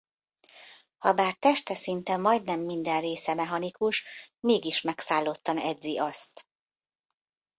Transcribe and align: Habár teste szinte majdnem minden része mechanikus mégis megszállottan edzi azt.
Habár 0.97 1.33
teste 1.35 1.75
szinte 1.75 2.17
majdnem 2.17 2.59
minden 2.59 3.01
része 3.01 3.33
mechanikus 3.33 4.03
mégis 4.39 4.81
megszállottan 4.81 5.57
edzi 5.57 5.97
azt. 5.97 6.45